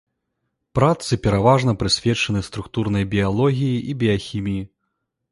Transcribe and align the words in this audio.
Працы 0.77 1.11
пераважна 1.25 1.75
прысвечаны 1.83 2.41
структурнай 2.47 3.05
біялогіі 3.11 3.75
і 3.93 3.95
біяхіміі. 4.05 4.65